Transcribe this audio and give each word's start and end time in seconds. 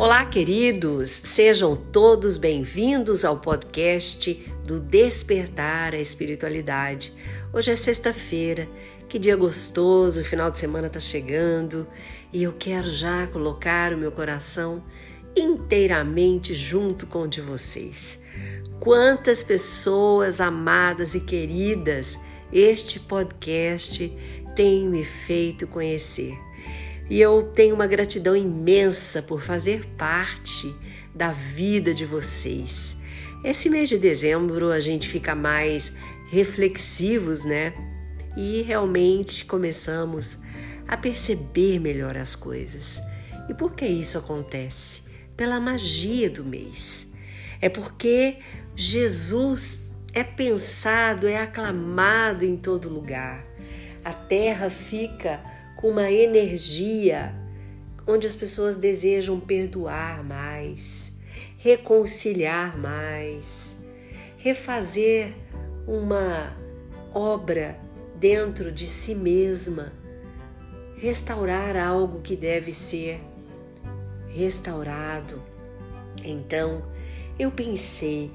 Olá, 0.00 0.24
queridos! 0.24 1.20
Sejam 1.24 1.76
todos 1.76 2.38
bem-vindos 2.38 3.22
ao 3.22 3.38
podcast 3.38 4.32
do 4.64 4.80
Despertar 4.80 5.94
a 5.94 5.98
Espiritualidade. 5.98 7.12
Hoje 7.52 7.72
é 7.72 7.76
sexta-feira, 7.76 8.66
que 9.10 9.18
dia 9.18 9.36
gostoso, 9.36 10.22
o 10.22 10.24
final 10.24 10.50
de 10.50 10.58
semana 10.58 10.86
está 10.86 10.98
chegando 10.98 11.86
e 12.32 12.44
eu 12.44 12.54
quero 12.58 12.90
já 12.90 13.26
colocar 13.26 13.92
o 13.92 13.98
meu 13.98 14.10
coração 14.10 14.82
inteiramente 15.36 16.54
junto 16.54 17.06
com 17.06 17.24
o 17.24 17.28
de 17.28 17.42
vocês. 17.42 18.18
Quantas 18.80 19.44
pessoas 19.44 20.40
amadas 20.40 21.14
e 21.14 21.20
queridas 21.20 22.18
este 22.50 22.98
podcast 22.98 24.10
tem 24.56 24.88
me 24.88 25.04
feito 25.04 25.66
conhecer 25.66 26.38
e 27.10 27.20
eu 27.20 27.50
tenho 27.54 27.74
uma 27.74 27.88
gratidão 27.88 28.36
imensa 28.36 29.20
por 29.20 29.42
fazer 29.42 29.84
parte 29.98 30.72
da 31.12 31.32
vida 31.32 31.92
de 31.92 32.06
vocês. 32.06 32.96
Esse 33.44 33.68
mês 33.68 33.88
de 33.88 33.98
dezembro 33.98 34.70
a 34.70 34.78
gente 34.78 35.08
fica 35.08 35.34
mais 35.34 35.92
reflexivos, 36.30 37.44
né? 37.44 37.74
E 38.36 38.62
realmente 38.62 39.44
começamos 39.44 40.38
a 40.86 40.96
perceber 40.96 41.80
melhor 41.80 42.16
as 42.16 42.36
coisas. 42.36 43.02
E 43.48 43.54
por 43.54 43.74
que 43.74 43.86
isso 43.86 44.16
acontece? 44.16 45.02
Pela 45.36 45.58
magia 45.58 46.30
do 46.30 46.44
mês. 46.44 47.08
É 47.60 47.68
porque 47.68 48.36
Jesus 48.76 49.80
é 50.12 50.22
pensado, 50.22 51.26
é 51.26 51.38
aclamado 51.38 52.44
em 52.44 52.56
todo 52.56 52.88
lugar. 52.88 53.44
A 54.04 54.12
terra 54.12 54.70
fica 54.70 55.42
com 55.80 55.88
uma 55.88 56.10
energia 56.10 57.34
onde 58.06 58.26
as 58.26 58.34
pessoas 58.34 58.76
desejam 58.76 59.40
perdoar 59.40 60.22
mais, 60.22 61.12
reconciliar 61.56 62.76
mais, 62.76 63.76
refazer 64.36 65.32
uma 65.86 66.54
obra 67.14 67.78
dentro 68.16 68.70
de 68.70 68.86
si 68.86 69.14
mesma, 69.14 69.92
restaurar 70.98 71.76
algo 71.76 72.20
que 72.20 72.36
deve 72.36 72.72
ser 72.72 73.18
restaurado. 74.28 75.42
Então, 76.22 76.82
eu 77.38 77.50
pensei, 77.50 78.30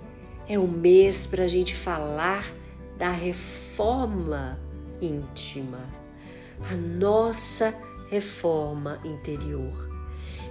é 0.49 0.57
o 0.57 0.67
mês 0.67 1.27
para 1.27 1.43
a 1.43 1.47
gente 1.47 1.75
falar 1.75 2.51
da 2.97 3.11
reforma 3.11 4.57
íntima 4.99 6.04
a 6.61 6.75
nossa 6.75 7.73
reforma 8.09 8.99
interior. 9.03 9.89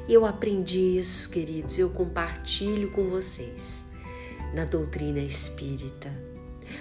Eu 0.08 0.26
aprendi 0.26 0.98
isso, 0.98 1.30
queridos, 1.30 1.78
eu 1.78 1.88
compartilho 1.88 2.90
com 2.90 3.08
vocês 3.08 3.84
na 4.54 4.64
doutrina 4.64 5.18
espírita. 5.20 6.12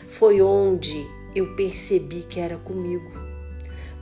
Foi 0.08 0.42
onde 0.42 1.08
eu 1.36 1.56
percebi 1.56 2.24
que 2.24 2.40
era 2.40 2.58
comigo. 2.58 3.12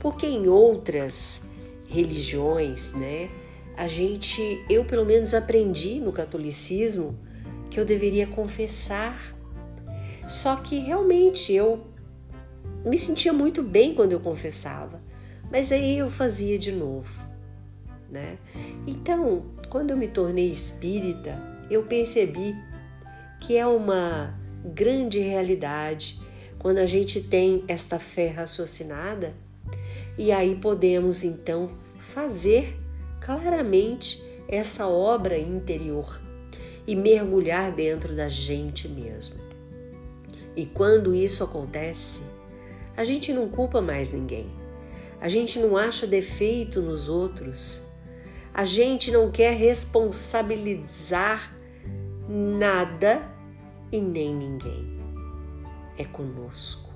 Porque 0.00 0.26
em 0.26 0.48
outras 0.48 1.40
religiões, 1.86 2.92
né, 2.92 3.30
a 3.76 3.86
gente, 3.86 4.64
eu 4.68 4.84
pelo 4.84 5.04
menos 5.04 5.34
aprendi 5.34 6.00
no 6.00 6.12
catolicismo 6.12 7.18
que 7.70 7.80
eu 7.80 7.84
deveria 7.84 8.26
confessar. 8.26 9.34
Só 10.28 10.56
que 10.56 10.78
realmente 10.78 11.52
eu 11.52 11.86
me 12.84 12.98
sentia 12.98 13.32
muito 13.32 13.62
bem 13.62 13.94
quando 13.94 14.12
eu 14.12 14.20
confessava. 14.20 15.01
Mas 15.52 15.70
aí 15.70 15.98
eu 15.98 16.08
fazia 16.08 16.58
de 16.58 16.72
novo, 16.72 17.12
né? 18.10 18.38
Então, 18.86 19.44
quando 19.68 19.90
eu 19.90 19.98
me 19.98 20.08
tornei 20.08 20.50
espírita, 20.50 21.38
eu 21.70 21.82
percebi 21.82 22.56
que 23.38 23.58
é 23.58 23.66
uma 23.66 24.34
grande 24.64 25.18
realidade 25.18 26.18
quando 26.58 26.78
a 26.78 26.86
gente 26.86 27.20
tem 27.20 27.64
esta 27.68 27.98
fé 27.98 28.28
raciocinada 28.28 29.34
e 30.16 30.32
aí 30.32 30.54
podemos 30.54 31.22
então 31.22 31.70
fazer 31.98 32.74
claramente 33.20 34.24
essa 34.48 34.86
obra 34.86 35.36
interior 35.36 36.18
e 36.86 36.96
mergulhar 36.96 37.72
dentro 37.72 38.16
da 38.16 38.26
gente 38.30 38.88
mesmo. 38.88 39.36
E 40.56 40.64
quando 40.64 41.14
isso 41.14 41.44
acontece, 41.44 42.22
a 42.96 43.04
gente 43.04 43.34
não 43.34 43.50
culpa 43.50 43.82
mais 43.82 44.10
ninguém 44.10 44.61
a 45.22 45.28
gente 45.28 45.58
não 45.60 45.76
acha 45.76 46.04
defeito 46.04 46.82
nos 46.82 47.08
outros, 47.08 47.86
a 48.52 48.64
gente 48.64 49.12
não 49.12 49.30
quer 49.30 49.56
responsabilizar 49.56 51.56
nada 52.28 53.22
e 53.92 54.00
nem 54.00 54.34
ninguém. 54.34 55.00
É 55.96 56.04
conosco. 56.04 56.90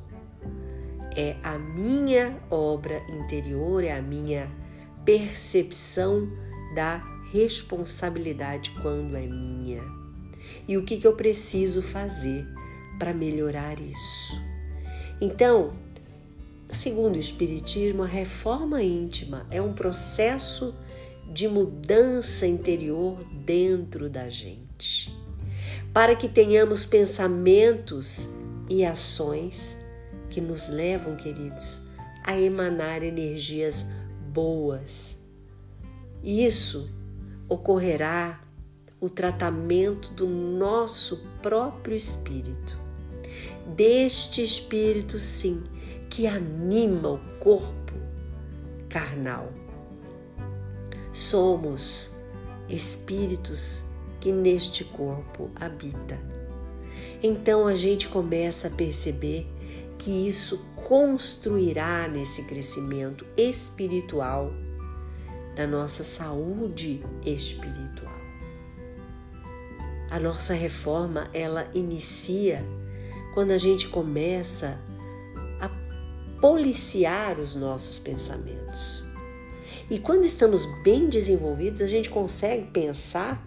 É 1.14 1.36
a 1.40 1.56
minha 1.56 2.36
obra 2.50 3.00
interior, 3.08 3.84
é 3.84 3.92
a 3.92 4.02
minha 4.02 4.50
percepção 5.04 6.28
da 6.74 6.96
responsabilidade 7.32 8.72
quando 8.82 9.16
é 9.16 9.24
minha. 9.24 9.82
E 10.66 10.76
o 10.76 10.84
que, 10.84 10.96
que 10.96 11.06
eu 11.06 11.14
preciso 11.14 11.80
fazer 11.80 12.44
para 12.98 13.14
melhorar 13.14 13.78
isso? 13.78 14.42
Então, 15.20 15.85
Segundo 16.70 17.16
o 17.16 17.20
Espiritismo, 17.20 18.02
a 18.02 18.06
reforma 18.06 18.82
íntima 18.82 19.46
é 19.50 19.62
um 19.62 19.72
processo 19.72 20.74
de 21.32 21.48
mudança 21.48 22.46
interior 22.46 23.24
dentro 23.44 24.10
da 24.10 24.28
gente, 24.28 25.16
para 25.92 26.14
que 26.16 26.28
tenhamos 26.28 26.84
pensamentos 26.84 28.28
e 28.68 28.84
ações 28.84 29.76
que 30.28 30.40
nos 30.40 30.68
levam, 30.68 31.16
queridos, 31.16 31.82
a 32.22 32.38
emanar 32.38 33.02
energias 33.02 33.86
boas. 34.32 35.16
Isso 36.22 36.90
ocorrerá 37.48 38.40
o 39.00 39.08
tratamento 39.08 40.10
do 40.10 40.26
nosso 40.26 41.24
próprio 41.40 41.96
espírito, 41.96 42.76
deste 43.74 44.42
espírito, 44.42 45.18
sim 45.18 45.62
que 46.10 46.26
anima 46.26 47.10
o 47.10 47.18
corpo 47.40 47.92
carnal. 48.88 49.52
Somos 51.12 52.16
espíritos 52.68 53.82
que 54.20 54.32
neste 54.32 54.84
corpo 54.84 55.50
habita. 55.56 56.18
Então 57.22 57.66
a 57.66 57.74
gente 57.74 58.08
começa 58.08 58.68
a 58.68 58.70
perceber 58.70 59.46
que 59.98 60.10
isso 60.10 60.64
construirá 60.74 62.06
nesse 62.06 62.42
crescimento 62.42 63.26
espiritual 63.36 64.52
da 65.54 65.66
nossa 65.66 66.04
saúde 66.04 67.02
espiritual. 67.24 68.14
A 70.10 70.20
nossa 70.20 70.54
reforma, 70.54 71.28
ela 71.32 71.68
inicia 71.74 72.62
quando 73.34 73.50
a 73.50 73.58
gente 73.58 73.88
começa 73.88 74.78
policiar 76.40 77.38
os 77.38 77.54
nossos 77.54 77.98
pensamentos. 77.98 79.04
E 79.88 79.98
quando 79.98 80.24
estamos 80.24 80.66
bem 80.82 81.08
desenvolvidos, 81.08 81.80
a 81.80 81.86
gente 81.86 82.10
consegue 82.10 82.70
pensar 82.70 83.42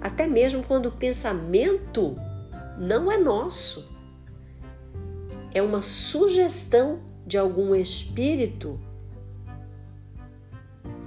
até 0.00 0.26
mesmo 0.26 0.62
quando 0.62 0.86
o 0.86 0.92
pensamento 0.92 2.14
não 2.78 3.10
é 3.10 3.16
nosso. 3.16 3.92
É 5.52 5.62
uma 5.62 5.82
sugestão 5.82 7.00
de 7.26 7.38
algum 7.38 7.74
espírito 7.74 8.78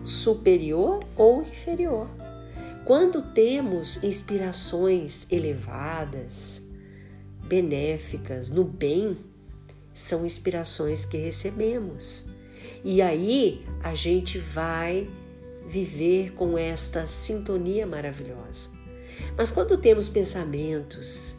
superior 0.06 1.06
ou 1.16 1.44
inferior. 1.44 2.08
Quando 2.85 3.22
temos 3.34 4.02
inspirações 4.02 5.28
elevadas, 5.29 6.61
benéficas, 7.44 8.50
no 8.50 8.64
bem, 8.64 9.17
são 9.97 10.26
inspirações 10.26 11.05
que 11.05 11.17
recebemos. 11.17 12.29
E 12.84 13.02
aí 13.02 13.66
a 13.82 13.96
gente 13.96 14.38
vai 14.38 15.09
viver 15.67 16.34
com 16.34 16.58
esta 16.58 17.08
sintonia 17.08 17.85
maravilhosa. 17.85 18.70
Mas 19.35 19.49
quando 19.49 19.78
temos 19.78 20.08
pensamentos 20.08 21.35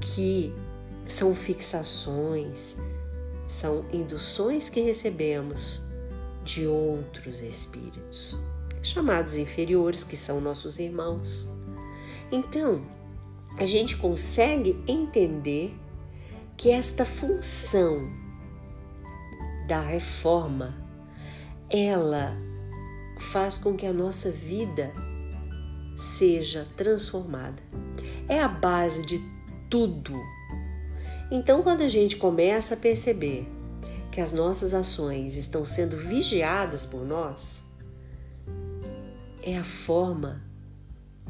que 0.00 0.54
são 1.06 1.34
fixações, 1.34 2.76
são 3.48 3.84
induções 3.92 4.70
que 4.70 4.80
recebemos 4.80 5.82
de 6.44 6.66
outros 6.66 7.40
espíritos, 7.40 8.38
chamados 8.80 9.36
inferiores, 9.36 10.04
que 10.04 10.16
são 10.16 10.40
nossos 10.40 10.78
irmãos. 10.78 11.48
Então, 12.30 12.82
a 13.56 13.66
gente 13.66 13.96
consegue 13.96 14.78
entender 14.86 15.74
que 16.58 16.70
esta 16.70 17.06
função 17.06 18.10
da 19.68 19.80
reforma 19.80 20.74
ela 21.70 22.36
faz 23.32 23.56
com 23.56 23.76
que 23.76 23.86
a 23.86 23.92
nossa 23.92 24.28
vida 24.30 24.92
seja 26.18 26.66
transformada. 26.76 27.62
É 28.28 28.40
a 28.40 28.48
base 28.48 29.06
de 29.06 29.22
tudo. 29.70 30.12
Então, 31.30 31.62
quando 31.62 31.82
a 31.82 31.88
gente 31.88 32.16
começa 32.16 32.74
a 32.74 32.76
perceber 32.76 33.46
que 34.10 34.20
as 34.20 34.32
nossas 34.32 34.74
ações 34.74 35.36
estão 35.36 35.64
sendo 35.64 35.96
vigiadas 35.96 36.84
por 36.84 37.06
nós, 37.06 37.62
é 39.44 39.56
a 39.56 39.64
forma 39.64 40.42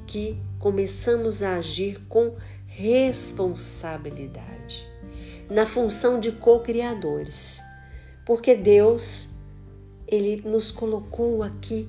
que 0.07 0.41
começamos 0.59 1.43
a 1.43 1.57
agir 1.57 2.01
com 2.09 2.35
responsabilidade, 2.67 4.89
na 5.51 5.65
função 5.65 6.21
de 6.21 6.33
co-criadores, 6.33 7.61
porque 8.27 8.55
Deus 8.55 9.35
ele 10.07 10.43
nos 10.43 10.71
colocou 10.71 11.43
aqui 11.43 11.89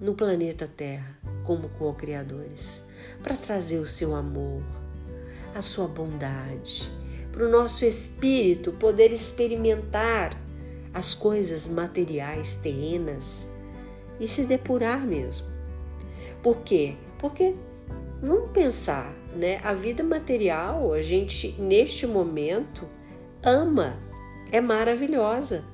no 0.00 0.14
planeta 0.14 0.68
Terra 0.76 1.18
como 1.44 1.68
co-criadores 1.70 2.80
para 3.22 3.36
trazer 3.36 3.78
o 3.78 3.86
seu 3.86 4.14
amor, 4.14 4.62
a 5.54 5.62
sua 5.62 5.86
bondade, 5.86 6.90
para 7.32 7.46
o 7.46 7.50
nosso 7.50 7.84
espírito 7.84 8.72
poder 8.72 9.12
experimentar 9.12 10.36
as 10.92 11.14
coisas 11.14 11.66
materiais, 11.66 12.56
terrenas 12.62 13.46
e 14.20 14.28
se 14.28 14.44
depurar 14.44 15.00
mesmo. 15.00 15.46
Por 16.42 16.58
quê? 16.58 16.94
Porque 17.18 17.54
vamos 18.22 18.50
pensar, 18.50 19.12
né? 19.34 19.60
A 19.62 19.72
vida 19.72 20.02
material, 20.02 20.92
a 20.92 21.02
gente 21.02 21.54
neste 21.58 22.06
momento 22.06 22.88
ama, 23.42 23.96
é 24.50 24.60
maravilhosa. 24.60 25.64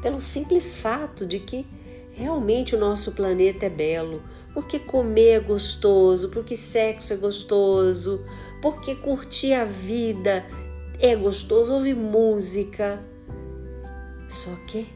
Pelo 0.00 0.20
simples 0.20 0.74
fato 0.74 1.26
de 1.26 1.38
que 1.38 1.66
realmente 2.12 2.74
o 2.74 2.78
nosso 2.78 3.12
planeta 3.12 3.66
é 3.66 3.70
belo, 3.70 4.22
porque 4.52 4.78
comer 4.78 5.30
é 5.30 5.40
gostoso, 5.40 6.28
porque 6.30 6.56
sexo 6.56 7.12
é 7.12 7.16
gostoso, 7.16 8.24
porque 8.62 8.94
curtir 8.94 9.52
a 9.54 9.64
vida 9.64 10.44
é 11.00 11.16
gostoso, 11.16 11.74
ouvir 11.74 11.96
música. 11.96 13.02
Só 14.28 14.50
que 14.66 14.86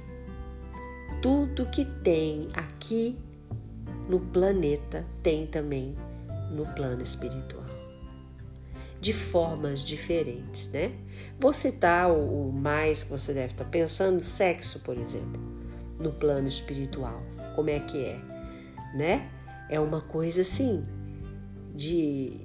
tudo 1.21 1.67
que 1.67 1.85
tem 1.85 2.49
aqui 2.53 3.17
no 4.09 4.21
planeta 4.21 5.05
tem 5.23 5.47
também 5.47 5.97
no 6.51 6.67
plano 6.75 7.03
espiritual. 7.03 7.67
De 9.01 9.13
formas 9.13 9.81
diferentes, 9.85 10.69
né? 10.69 10.93
Vou 11.39 11.55
citar 11.55 12.11
o 12.11 12.51
mais 12.53 13.05
que 13.05 13.11
você 13.11 13.33
deve 13.33 13.53
estar 13.53 13.65
pensando: 13.65 14.21
sexo, 14.21 14.81
por 14.81 14.99
exemplo, 14.99 15.41
no 15.99 16.13
plano 16.13 16.49
espiritual. 16.49 17.23
Como 17.55 17.71
é 17.71 17.79
que 17.79 18.05
é, 18.05 18.19
né? 18.95 19.31
É 19.71 19.79
uma 19.79 20.01
coisa 20.01 20.43
assim, 20.43 20.85
de, 21.75 22.41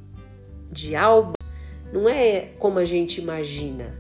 de 0.72 0.96
algo. 0.96 1.34
Não 1.92 2.08
é 2.08 2.52
como 2.60 2.80
a 2.80 2.86
gente 2.86 3.20
imagina 3.20 3.96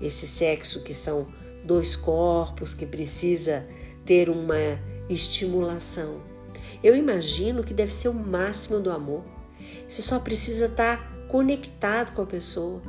esse 0.00 0.26
sexo 0.26 0.82
que 0.82 0.94
são 0.94 1.28
dois 1.64 1.96
corpos 1.96 2.74
que 2.74 2.86
precisa 2.86 3.66
ter 4.04 4.28
uma 4.28 4.78
estimulação. 5.08 6.20
Eu 6.82 6.94
imagino 6.94 7.64
que 7.64 7.72
deve 7.72 7.92
ser 7.92 8.08
o 8.08 8.14
máximo 8.14 8.78
do 8.78 8.90
amor. 8.90 9.24
Você 9.88 10.02
só 10.02 10.18
precisa 10.18 10.66
estar 10.66 11.12
conectado 11.28 12.14
com 12.14 12.22
a 12.22 12.26
pessoa 12.26 12.80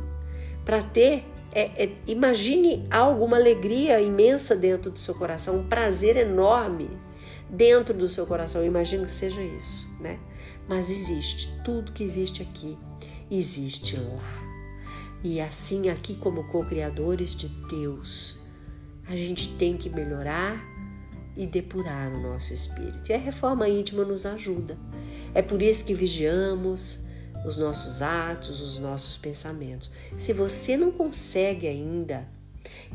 para 0.63 0.81
ter. 0.81 1.23
É, 1.51 1.85
é, 1.85 1.91
imagine 2.05 2.85
algo, 2.91 3.23
uma 3.23 3.37
alegria 3.37 4.01
imensa 4.01 4.55
dentro 4.55 4.91
do 4.91 4.99
seu 4.99 5.15
coração, 5.15 5.59
um 5.59 5.67
prazer 5.67 6.17
enorme 6.17 6.89
dentro 7.49 7.93
do 7.93 8.07
seu 8.07 8.25
coração. 8.25 8.61
Eu 8.61 8.67
imagino 8.67 9.05
que 9.05 9.11
seja 9.11 9.41
isso, 9.41 9.89
né? 10.01 10.19
Mas 10.67 10.89
existe, 10.89 11.49
tudo 11.63 11.93
que 11.93 12.03
existe 12.03 12.41
aqui 12.41 12.77
existe 13.29 13.97
lá. 13.97 14.45
E 15.23 15.39
assim, 15.39 15.89
aqui, 15.89 16.15
como 16.15 16.43
co-criadores 16.49 17.35
de 17.35 17.47
Deus, 17.47 18.39
a 19.07 19.15
gente 19.15 19.55
tem 19.55 19.77
que 19.77 19.89
melhorar 19.89 20.74
e 21.35 21.45
depurar 21.45 22.11
o 22.13 22.21
nosso 22.21 22.53
espírito. 22.53 23.09
E 23.09 23.13
a 23.13 23.17
reforma 23.17 23.67
íntima 23.67 24.03
nos 24.03 24.25
ajuda. 24.25 24.77
É 25.33 25.41
por 25.41 25.61
isso 25.61 25.83
que 25.83 25.93
vigiamos 25.93 27.05
os 27.45 27.57
nossos 27.57 28.01
atos, 28.01 28.61
os 28.61 28.79
nossos 28.79 29.17
pensamentos. 29.17 29.91
Se 30.17 30.33
você 30.33 30.75
não 30.77 30.91
consegue 30.91 31.67
ainda 31.67 32.27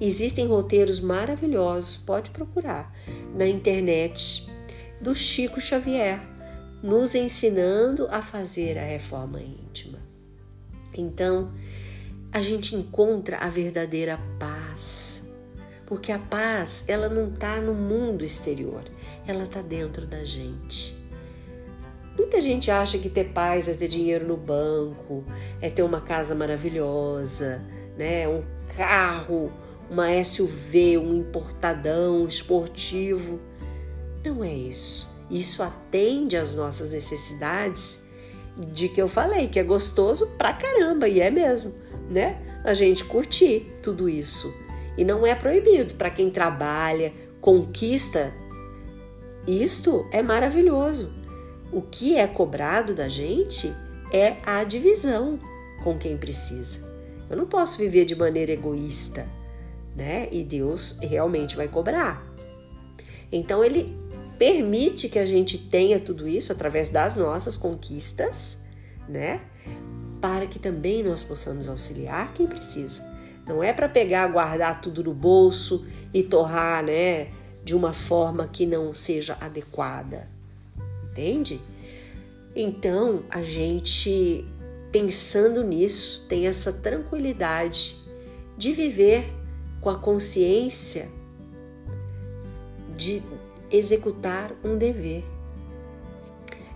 Existem 0.00 0.46
roteiros 0.46 1.00
maravilhosos, 1.00 1.96
pode 1.96 2.30
procurar 2.30 2.92
na 3.34 3.46
internet 3.46 4.50
do 5.00 5.14
Chico 5.14 5.60
Xavier, 5.60 6.20
nos 6.82 7.14
ensinando 7.14 8.06
a 8.10 8.22
fazer 8.22 8.78
a 8.78 8.84
reforma 8.84 9.40
íntima. 9.40 9.98
Então, 10.94 11.52
a 12.32 12.40
gente 12.40 12.74
encontra 12.74 13.38
a 13.38 13.48
verdadeira 13.48 14.18
paz, 14.38 15.09
porque 15.90 16.10
a 16.10 16.18
paz 16.18 16.82
ela 16.88 17.10
não 17.10 17.28
está 17.28 17.56
no 17.60 17.74
mundo 17.74 18.24
exterior, 18.24 18.84
ela 19.26 19.44
está 19.44 19.60
dentro 19.60 20.06
da 20.06 20.24
gente. 20.24 20.98
Muita 22.16 22.40
gente 22.40 22.70
acha 22.70 22.96
que 22.96 23.10
ter 23.10 23.32
paz 23.32 23.68
é 23.68 23.74
ter 23.74 23.88
dinheiro 23.88 24.26
no 24.26 24.38
banco, 24.38 25.24
é 25.60 25.68
ter 25.68 25.82
uma 25.82 26.00
casa 26.00 26.34
maravilhosa, 26.34 27.60
né, 27.98 28.26
um 28.26 28.42
carro 28.76 29.52
uma 29.90 30.06
SUV, 30.24 30.96
um 30.98 31.16
importadão 31.16 32.24
esportivo. 32.24 33.40
Não 34.24 34.44
é 34.44 34.54
isso. 34.54 35.10
Isso 35.28 35.62
atende 35.62 36.36
às 36.36 36.54
nossas 36.54 36.90
necessidades 36.90 37.98
de 38.56 38.88
que 38.88 39.02
eu 39.02 39.08
falei, 39.08 39.48
que 39.48 39.58
é 39.58 39.64
gostoso 39.64 40.28
pra 40.38 40.52
caramba, 40.52 41.08
e 41.08 41.20
é 41.20 41.30
mesmo, 41.30 41.74
né? 42.08 42.40
A 42.64 42.74
gente 42.74 43.04
curtir 43.04 43.66
tudo 43.82 44.08
isso. 44.08 44.54
E 45.00 45.04
não 45.04 45.26
é 45.26 45.34
proibido 45.34 45.94
para 45.94 46.10
quem 46.10 46.30
trabalha, 46.30 47.12
conquista. 47.40 48.32
Isto 49.48 50.06
é 50.12 50.22
maravilhoso. 50.22 51.12
O 51.72 51.82
que 51.82 52.16
é 52.16 52.28
cobrado 52.28 52.94
da 52.94 53.08
gente 53.08 53.72
é 54.12 54.36
a 54.44 54.62
divisão 54.62 55.40
com 55.82 55.98
quem 55.98 56.16
precisa. 56.16 56.78
Eu 57.28 57.36
não 57.36 57.46
posso 57.46 57.78
viver 57.78 58.04
de 58.04 58.14
maneira 58.14 58.52
egoísta 58.52 59.26
né? 59.94 60.28
E 60.30 60.42
Deus 60.42 60.98
realmente 61.00 61.56
vai 61.56 61.68
cobrar. 61.68 62.26
Então 63.30 63.64
ele 63.64 63.96
permite 64.38 65.08
que 65.08 65.18
a 65.18 65.26
gente 65.26 65.58
tenha 65.58 66.00
tudo 66.00 66.26
isso 66.26 66.52
através 66.52 66.88
das 66.88 67.16
nossas 67.16 67.56
conquistas, 67.56 68.56
né? 69.08 69.40
Para 70.20 70.46
que 70.46 70.58
também 70.58 71.02
nós 71.02 71.22
possamos 71.22 71.68
auxiliar 71.68 72.32
quem 72.34 72.46
precisa. 72.46 73.02
Não 73.46 73.62
é 73.62 73.72
para 73.72 73.88
pegar, 73.88 74.26
guardar 74.28 74.80
tudo 74.80 75.02
no 75.04 75.14
bolso 75.14 75.86
e 76.12 76.22
torrar, 76.22 76.84
né, 76.84 77.28
de 77.64 77.74
uma 77.74 77.92
forma 77.92 78.48
que 78.48 78.66
não 78.66 78.94
seja 78.94 79.36
adequada. 79.40 80.28
Entende? 81.10 81.60
Então, 82.54 83.24
a 83.30 83.42
gente 83.42 84.44
pensando 84.90 85.62
nisso, 85.62 86.26
tem 86.28 86.46
essa 86.46 86.72
tranquilidade 86.72 87.96
de 88.56 88.72
viver 88.72 89.32
com 89.80 89.88
a 89.88 89.98
consciência 89.98 91.08
de 92.96 93.22
executar 93.70 94.52
um 94.64 94.76
dever. 94.76 95.24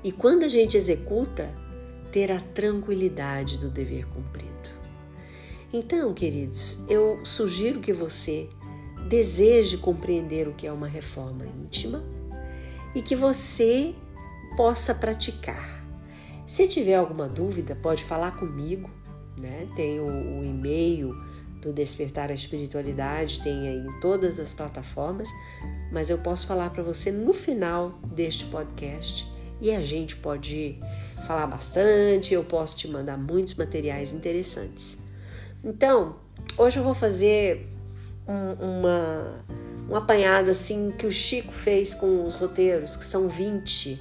E 0.03 0.13
quando 0.13 0.45
a 0.45 0.49
gente 0.49 0.77
executa, 0.77 1.51
ter 2.13 2.31
a 2.31 2.41
tranquilidade 2.41 3.59
do 3.59 3.69
dever 3.69 4.07
cumprido. 4.07 4.54
Então, 5.77 6.15
queridos, 6.15 6.85
eu 6.89 7.19
sugiro 7.25 7.81
que 7.81 7.93
você 7.93 8.49
deseje 9.09 9.77
compreender 9.77 10.47
o 10.47 10.53
que 10.53 10.69
é 10.69 10.73
uma 10.73 10.87
reforma 10.87 11.45
íntima 11.45 12.01
e 12.95 13.03
que 13.03 13.17
você 13.17 13.93
possa 14.57 14.95
praticar. 14.95 15.85
Se 16.47 16.69
tiver 16.69 16.95
alguma 16.95 17.29
dúvida, 17.29 17.75
pode 17.75 18.05
falar 18.05 18.39
comigo, 18.39 18.89
né? 19.37 19.67
Tem 19.75 19.99
o, 19.99 20.05
o 20.05 20.45
e-mail 20.45 21.13
do 21.61 21.73
Despertar 21.73 22.31
a 22.31 22.35
Espiritualidade, 22.35 23.43
tem 23.43 23.67
aí 23.67 23.85
em 23.85 24.01
todas 24.01 24.39
as 24.39 24.55
plataformas, 24.55 25.29
mas 25.91 26.09
eu 26.09 26.19
posso 26.19 26.47
falar 26.47 26.71
para 26.71 26.85
você 26.85 27.11
no 27.11 27.35
final 27.35 27.99
deste 28.15 28.45
podcast 28.45 29.29
e 29.61 29.73
a 29.73 29.81
gente 29.81 30.15
pode 30.15 30.79
falar 31.27 31.49
bastante, 31.49 32.33
eu 32.33 32.45
posso 32.45 32.77
te 32.77 32.87
mandar 32.87 33.19
muitos 33.19 33.55
materiais 33.55 34.13
interessantes. 34.13 35.03
Então, 35.65 36.17
hoje 36.59 36.79
eu 36.79 36.85
vou 36.85 36.93
fazer 36.93 37.67
um, 38.29 38.81
uma, 38.81 39.45
um 39.89 39.97
apanhado 39.97 40.51
assim 40.51 40.91
que 40.91 41.07
o 41.07 41.11
Chico 41.11 41.51
fez 41.51 41.95
com 41.95 42.23
os 42.23 42.35
roteiros, 42.35 42.99
que 42.99 43.05
são 43.05 43.29
20. 43.29 43.99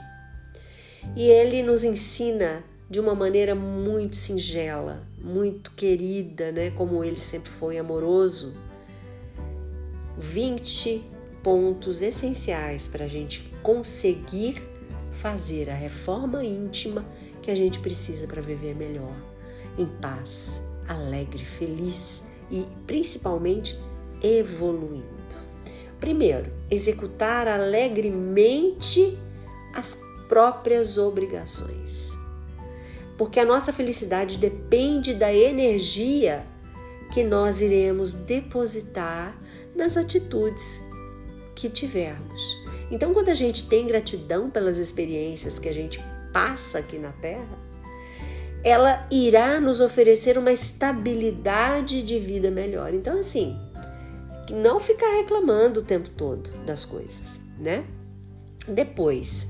E 1.15 1.23
ele 1.23 1.63
nos 1.63 1.85
ensina 1.85 2.65
de 2.89 2.99
uma 2.99 3.15
maneira 3.15 3.55
muito 3.55 4.17
singela, 4.17 5.07
muito 5.17 5.71
querida, 5.71 6.51
né? 6.51 6.69
Como 6.71 7.01
ele 7.01 7.17
sempre 7.17 7.49
foi 7.49 7.77
amoroso. 7.77 8.53
20 10.17 11.01
pontos 11.41 12.01
essenciais 12.01 12.87
para 12.87 13.05
a 13.05 13.07
gente 13.07 13.41
conseguir 13.63 14.61
fazer 15.11 15.69
a 15.69 15.75
reforma 15.75 16.43
íntima 16.43 17.05
que 17.41 17.49
a 17.49 17.55
gente 17.55 17.79
precisa 17.79 18.27
para 18.27 18.41
viver 18.41 18.75
melhor, 18.75 19.15
em 19.77 19.85
paz, 19.85 20.61
alegre, 20.87 21.43
feliz 21.43 22.21
e 22.51 22.65
principalmente 22.85 23.77
evoluindo. 24.21 25.03
Primeiro, 25.99 26.51
executar 26.69 27.47
alegremente 27.47 29.17
as 29.73 29.97
próprias 30.27 30.97
obrigações. 30.97 32.11
Porque 33.17 33.39
a 33.39 33.45
nossa 33.45 33.71
felicidade 33.71 34.37
depende 34.37 35.13
da 35.13 35.33
energia 35.33 36.45
que 37.13 37.23
nós 37.23 37.61
iremos 37.61 38.13
depositar 38.13 39.37
nas 39.75 39.95
atitudes 39.95 40.81
que 41.55 41.69
tivermos. 41.69 42.41
Então, 42.91 43.13
quando 43.13 43.29
a 43.29 43.35
gente 43.35 43.67
tem 43.69 43.87
gratidão 43.87 44.49
pelas 44.49 44.77
experiências 44.77 45.59
que 45.59 45.69
a 45.69 45.73
gente 45.73 46.01
passa 46.33 46.79
aqui 46.79 46.97
na 46.97 47.11
Terra, 47.11 47.62
ela 48.63 49.05
irá 49.11 49.59
nos 49.59 49.81
oferecer 49.81 50.37
uma 50.37 50.51
estabilidade 50.51 52.01
de 52.01 52.17
vida 52.17 52.49
melhor. 52.49 52.93
Então, 52.93 53.19
assim, 53.19 53.59
não 54.49 54.79
ficar 54.79 55.17
reclamando 55.17 55.81
o 55.81 55.83
tempo 55.83 56.09
todo 56.09 56.49
das 56.65 56.85
coisas, 56.85 57.39
né? 57.59 57.83
Depois, 58.67 59.45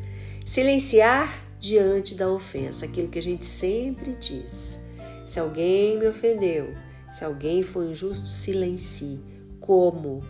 silenciar 0.46 1.44
diante 1.60 2.16
da 2.16 2.30
ofensa, 2.30 2.86
aquilo 2.86 3.08
que 3.08 3.20
a 3.20 3.24
gente 3.24 3.46
sempre 3.46 4.16
diz. 4.16 4.80
Se 5.26 5.40
alguém 5.40 5.98
me 6.00 6.08
ofendeu, 6.08 6.74
se 7.14 7.24
alguém 7.24 7.62
foi 7.62 7.92
injusto, 7.92 8.28
silencie. 8.28 9.20
Como? 9.60 10.24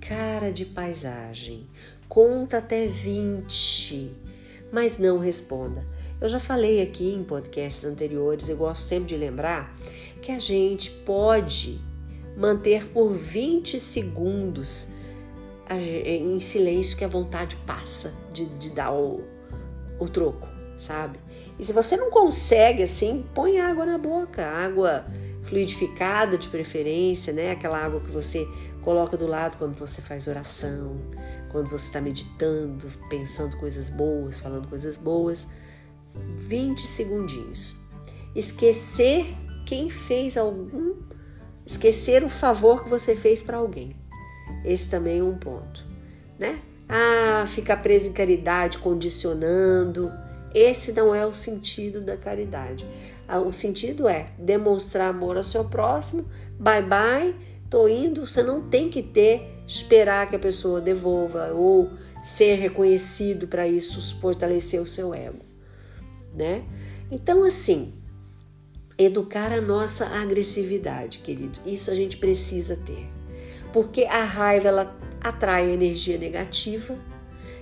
Cara 0.00 0.50
de 0.50 0.64
paisagem. 0.64 1.68
Conta 2.08 2.58
até 2.58 2.86
20, 2.86 4.10
mas 4.72 4.98
não 4.98 5.18
responda. 5.18 5.86
Eu 6.22 6.28
já 6.28 6.38
falei 6.38 6.80
aqui 6.80 7.12
em 7.12 7.24
podcasts 7.24 7.84
anteriores, 7.84 8.48
eu 8.48 8.56
gosto 8.56 8.86
sempre 8.86 9.08
de 9.08 9.16
lembrar 9.16 9.74
que 10.22 10.30
a 10.30 10.38
gente 10.38 10.88
pode 10.88 11.80
manter 12.36 12.86
por 12.86 13.12
20 13.12 13.80
segundos 13.80 14.86
em 15.68 16.38
silêncio 16.38 16.96
que 16.96 17.04
a 17.04 17.08
vontade 17.08 17.56
passa 17.66 18.14
de, 18.32 18.46
de 18.56 18.70
dar 18.70 18.92
o, 18.92 19.24
o 19.98 20.08
troco, 20.08 20.46
sabe? 20.78 21.18
E 21.58 21.64
se 21.64 21.72
você 21.72 21.96
não 21.96 22.08
consegue 22.08 22.84
assim, 22.84 23.24
põe 23.34 23.58
água 23.58 23.84
na 23.84 23.98
boca, 23.98 24.46
água 24.46 25.04
fluidificada 25.42 26.38
de 26.38 26.46
preferência, 26.46 27.32
né? 27.32 27.50
Aquela 27.50 27.84
água 27.84 27.98
que 27.98 28.12
você 28.12 28.46
coloca 28.80 29.16
do 29.16 29.26
lado 29.26 29.58
quando 29.58 29.74
você 29.74 30.00
faz 30.00 30.28
oração, 30.28 31.00
quando 31.50 31.68
você 31.68 31.86
está 31.86 32.00
meditando, 32.00 32.86
pensando 33.10 33.56
coisas 33.56 33.90
boas, 33.90 34.38
falando 34.38 34.68
coisas 34.68 34.96
boas. 34.96 35.48
20 36.14 36.86
segundinhos. 36.86 37.76
Esquecer 38.34 39.26
quem 39.64 39.90
fez 39.90 40.36
algum, 40.36 40.96
esquecer 41.64 42.24
o 42.24 42.28
favor 42.28 42.84
que 42.84 42.90
você 42.90 43.14
fez 43.14 43.42
para 43.42 43.56
alguém. 43.56 43.96
Esse 44.64 44.88
também 44.88 45.20
é 45.20 45.22
um 45.22 45.36
ponto, 45.36 45.84
né? 46.38 46.60
Ah, 46.88 47.46
ficar 47.46 47.78
preso 47.78 48.08
em 48.08 48.12
caridade, 48.12 48.78
condicionando. 48.78 50.10
Esse 50.54 50.92
não 50.92 51.14
é 51.14 51.24
o 51.24 51.32
sentido 51.32 52.00
da 52.00 52.16
caridade. 52.16 52.86
Ah, 53.26 53.40
o 53.40 53.52
sentido 53.52 54.06
é 54.08 54.28
demonstrar 54.38 55.08
amor 55.08 55.36
ao 55.36 55.42
seu 55.42 55.64
próximo. 55.64 56.26
Bye 56.58 56.82
bye, 56.82 57.36
tô 57.70 57.88
indo. 57.88 58.26
Você 58.26 58.42
não 58.42 58.68
tem 58.68 58.90
que 58.90 59.02
ter 59.02 59.48
esperar 59.66 60.28
que 60.28 60.36
a 60.36 60.38
pessoa 60.38 60.80
devolva 60.80 61.52
ou 61.54 61.90
ser 62.36 62.56
reconhecido 62.56 63.48
para 63.48 63.66
isso 63.66 64.20
fortalecer 64.20 64.80
o 64.80 64.86
seu 64.86 65.14
ego 65.14 65.51
né? 66.34 66.64
Então, 67.10 67.44
assim, 67.44 67.92
educar 68.96 69.52
a 69.52 69.60
nossa 69.60 70.06
agressividade, 70.06 71.18
querido, 71.18 71.58
isso 71.66 71.90
a 71.90 71.94
gente 71.94 72.16
precisa 72.16 72.76
ter. 72.76 73.06
Porque 73.72 74.04
a 74.04 74.24
raiva 74.24 74.68
ela 74.68 74.96
atrai 75.20 75.70
energia 75.70 76.18
negativa 76.18 76.94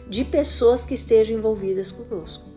de 0.08 0.24
pessoas 0.24 0.82
que 0.82 0.94
estejam 0.94 1.36
envolvidas 1.36 1.92
conosco. 1.92 2.48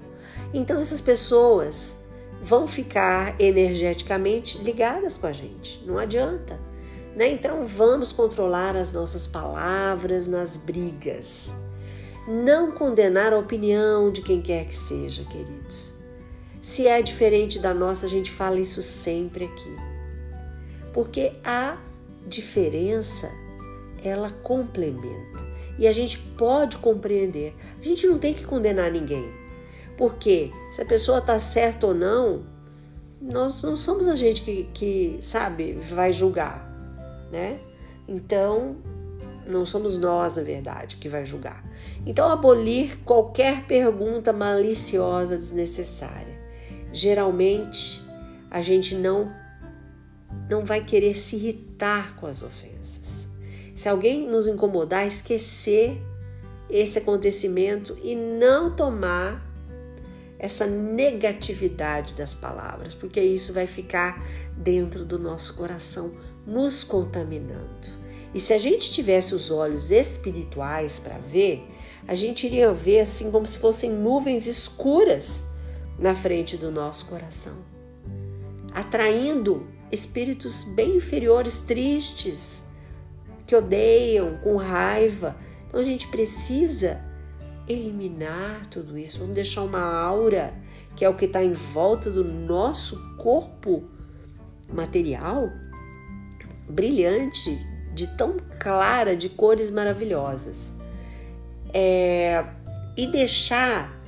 Então, 0.54 0.80
essas 0.82 1.02
pessoas 1.02 1.96
vão 2.42 2.68
ficar 2.68 3.40
energeticamente 3.40 4.58
ligadas 4.58 5.18
com 5.18 5.28
a 5.28 5.32
gente, 5.32 5.84
não 5.86 5.98
adianta. 5.98 6.60
Né? 7.16 7.32
Então, 7.32 7.66
vamos 7.66 8.12
controlar 8.12 8.76
as 8.76 8.92
nossas 8.92 9.28
palavras 9.28 10.28
nas 10.28 10.58
brigas. 10.58 11.54
Não 12.28 12.72
condenar 12.72 13.34
a 13.34 13.38
opinião 13.38 14.12
de 14.12 14.22
quem 14.22 14.42
quer 14.42 14.66
que 14.66 14.76
seja, 14.76 15.24
queridos. 15.26 16.03
Se 16.64 16.88
é 16.88 17.02
diferente 17.02 17.60
da 17.60 17.74
nossa, 17.74 18.06
a 18.06 18.10
gente 18.10 18.32
fala 18.32 18.58
isso 18.58 18.82
sempre 18.82 19.44
aqui. 19.44 19.76
Porque 20.94 21.34
a 21.44 21.78
diferença, 22.26 23.30
ela 24.02 24.32
complementa. 24.32 25.44
E 25.78 25.86
a 25.86 25.92
gente 25.92 26.18
pode 26.18 26.78
compreender. 26.78 27.54
A 27.82 27.84
gente 27.84 28.08
não 28.08 28.18
tem 28.18 28.34
que 28.34 28.46
condenar 28.46 28.90
ninguém. 28.90 29.30
Porque 29.98 30.52
se 30.74 30.82
a 30.82 30.86
pessoa 30.86 31.18
está 31.18 31.38
certa 31.38 31.86
ou 31.88 31.94
não, 31.94 32.46
nós 33.22 33.62
não 33.62 33.76
somos 33.76 34.08
a 34.08 34.16
gente 34.16 34.42
que, 34.42 34.70
que, 34.74 35.18
sabe, 35.22 35.74
vai 35.94 36.14
julgar, 36.14 36.66
né? 37.30 37.60
Então, 38.08 38.78
não 39.46 39.66
somos 39.66 39.98
nós, 39.98 40.38
na 40.38 40.44
verdade, 40.44 40.96
que 40.96 41.10
vai 41.10 41.26
julgar. 41.26 41.62
Então, 42.06 42.32
abolir 42.32 43.00
qualquer 43.04 43.66
pergunta 43.66 44.32
maliciosa 44.32 45.38
desnecessária 45.38 46.33
geralmente 46.94 48.02
a 48.50 48.62
gente 48.62 48.96
não 48.96 49.30
não 50.50 50.64
vai 50.64 50.84
querer 50.84 51.16
se 51.18 51.36
irritar 51.36 52.16
com 52.16 52.28
as 52.28 52.42
ofensas. 52.44 53.28
Se 53.76 53.90
alguém 53.90 54.28
nos 54.28 54.46
incomodar, 54.46 55.08
esquecer 55.08 56.02
esse 56.70 56.98
acontecimento 56.98 57.98
e 58.04 58.16
não 58.16 58.76
tomar 58.76 59.44
essa 60.38 60.66
negatividade 60.68 62.14
das 62.14 62.34
palavras, 62.34 62.94
porque 62.94 63.22
isso 63.22 63.54
vai 63.54 63.66
ficar 63.66 64.24
dentro 64.56 65.06
do 65.06 65.18
nosso 65.18 65.56
coração, 65.56 66.12
nos 66.46 66.84
contaminando. 66.84 67.88
E 68.34 68.40
se 68.40 68.54
a 68.54 68.58
gente 68.58 68.92
tivesse 68.92 69.34
os 69.34 69.50
olhos 69.50 69.92
espirituais 69.92 71.00
para 71.00 71.18
ver, 71.18 71.66
a 72.08 72.16
gente 72.16 72.46
iria 72.46 72.74
ver 72.74 73.02
assim 73.02 73.32
como 73.32 73.48
se 73.48 73.58
fossem 73.58 73.90
nuvens 73.90 74.46
escuras 74.46 75.44
na 75.98 76.16
frente 76.16 76.58
do 76.58 76.72
nosso 76.72 77.06
coração, 77.08 77.54
atraindo 78.74 79.68
espíritos 79.92 80.64
bem 80.64 80.98
inferiores, 80.98 81.60
tristes, 81.60 82.64
que 83.46 83.56
odeiam, 83.56 84.38
com 84.38 84.56
raiva. 84.56 85.36
Então 85.68 85.80
a 85.80 85.84
gente 85.84 86.08
precisa 86.08 87.02
eliminar 87.68 88.66
tudo 88.68 88.98
isso. 88.98 89.20
Vamos 89.20 89.36
deixar 89.36 89.62
uma 89.62 89.82
aura, 89.82 90.54
que 90.96 91.06
é 91.06 91.10
o 91.10 91.14
que 91.14 91.26
está 91.26 91.44
em 91.44 91.54
volta 91.54 92.10
do 92.10 92.24
nosso 92.24 93.16
corpo 93.18 93.84
material, 94.72 95.50
brilhante, 96.68 97.60
de 97.94 98.08
tão 98.18 98.38
clara, 98.60 99.16
de 99.16 99.30
cores 99.30 99.70
maravilhosas. 99.70 100.74
É, 101.74 102.46
e 102.98 103.08
deixar 103.08 104.03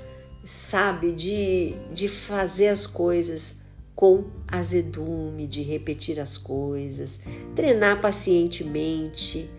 sabe, 0.46 1.12
de, 1.12 1.74
de 1.94 2.08
fazer 2.08 2.68
as 2.68 2.86
coisas 2.86 3.56
com 3.96 4.26
azedume, 4.48 5.48
de 5.48 5.62
repetir 5.62 6.20
as 6.20 6.38
coisas, 6.38 7.20
treinar 7.56 8.02
pacientemente 8.02 9.50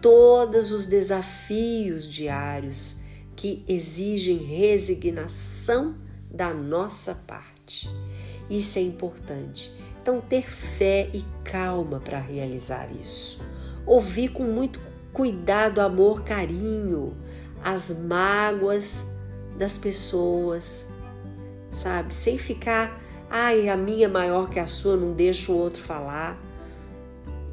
todos 0.00 0.72
os 0.72 0.86
desafios 0.86 2.10
diários 2.10 3.00
que 3.36 3.64
exigem 3.68 4.36
resignação 4.38 5.96
da 6.30 6.54
nossa 6.54 7.14
parte. 7.14 7.88
Isso 8.48 8.78
é 8.78 8.82
importante. 8.82 9.72
Então, 10.00 10.20
ter 10.20 10.50
fé 10.50 11.08
e 11.12 11.24
calma 11.44 12.00
para 12.00 12.18
realizar 12.18 12.88
isso. 13.00 13.40
Ouvir 13.86 14.28
com 14.28 14.44
muito 14.44 14.80
cuidado, 15.12 15.80
amor, 15.80 16.24
carinho 16.24 17.16
as 17.62 17.90
mágoas 17.90 19.04
das 19.56 19.76
pessoas, 19.76 20.86
sabe? 21.72 22.14
Sem 22.14 22.38
ficar, 22.38 23.00
ai, 23.30 23.68
a 23.68 23.76
minha 23.76 24.06
é 24.06 24.08
maior 24.08 24.48
que 24.48 24.58
a 24.58 24.66
sua, 24.66 24.96
não 24.96 25.12
deixa 25.12 25.52
o 25.52 25.56
outro 25.56 25.82
falar. 25.82 26.38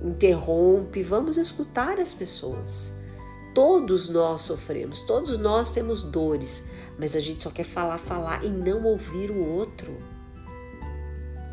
Interrompe, 0.01 1.03
vamos 1.03 1.37
escutar 1.37 1.99
as 1.99 2.13
pessoas. 2.13 2.91
Todos 3.53 4.07
nós 4.07 4.41
sofremos, 4.41 5.01
todos 5.01 5.37
nós 5.37 5.71
temos 5.71 6.03
dores, 6.03 6.63
mas 6.97 7.15
a 7.15 7.19
gente 7.19 7.43
só 7.43 7.49
quer 7.49 7.65
falar, 7.65 7.97
falar 7.97 8.43
e 8.45 8.49
não 8.49 8.83
ouvir 8.83 9.31
o 9.31 9.45
outro. 9.45 9.97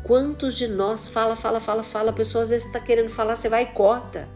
Quantos 0.03 0.55
de 0.55 0.67
nós 0.67 1.09
fala, 1.09 1.35
fala, 1.35 1.59
fala, 1.59 1.83
fala, 1.83 2.11
a 2.11 2.13
pessoa 2.13 2.43
às 2.43 2.49
vezes 2.49 2.65
está 2.65 2.79
querendo 2.79 3.09
falar, 3.09 3.35
você 3.35 3.49
vai 3.49 3.63
e 3.63 3.67
corta. 3.67 4.29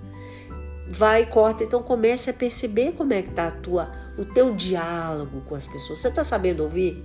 Vai 0.89 1.21
e 1.21 1.25
corta. 1.27 1.63
Então 1.63 1.81
comece 1.81 2.29
a 2.29 2.33
perceber 2.33 2.91
como 2.93 3.13
é 3.13 3.21
que 3.21 3.29
está 3.29 3.47
a 3.47 3.51
tua 3.51 4.00
o 4.17 4.25
teu 4.25 4.53
diálogo 4.55 5.41
com 5.41 5.55
as 5.55 5.67
pessoas? 5.67 5.99
Você 5.99 6.07
está 6.07 6.23
sabendo 6.23 6.63
ouvir? 6.63 7.03